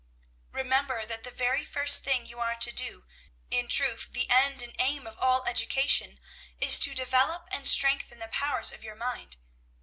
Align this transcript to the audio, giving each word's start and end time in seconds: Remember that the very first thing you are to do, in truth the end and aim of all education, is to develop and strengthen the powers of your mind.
Remember 0.51 1.05
that 1.05 1.21
the 1.21 1.29
very 1.29 1.63
first 1.63 2.03
thing 2.03 2.25
you 2.25 2.39
are 2.39 2.55
to 2.55 2.71
do, 2.71 3.05
in 3.51 3.67
truth 3.67 4.13
the 4.13 4.27
end 4.31 4.63
and 4.63 4.73
aim 4.79 5.05
of 5.05 5.15
all 5.19 5.45
education, 5.45 6.19
is 6.59 6.79
to 6.79 6.95
develop 6.95 7.47
and 7.51 7.67
strengthen 7.67 8.17
the 8.17 8.27
powers 8.27 8.71
of 8.71 8.83
your 8.83 8.95
mind. 8.95 9.37